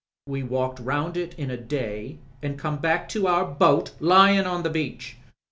We 0.27 0.41
walked 0.41 0.79
round 0.79 1.15
it 1.15 1.35
in 1.37 1.51
a 1.51 1.57
day, 1.57 2.17
an* 2.41 2.57
come 2.57 2.77
back 2.77 3.07
to 3.09 3.27
our 3.27 3.45
boat 3.45 3.91
lyin* 4.01 4.47
on 4.47 4.63
the 4.63 4.69
beach. 4.71 5.17